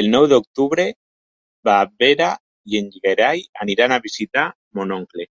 El 0.00 0.08
nou 0.14 0.28
d'octubre 0.34 0.86
na 1.72 1.76
Vera 2.06 2.32
i 2.74 2.82
en 2.82 2.92
Gerai 2.98 3.48
aniran 3.70 3.96
a 3.96 4.04
visitar 4.12 4.52
mon 4.82 5.02
oncle. 5.02 5.34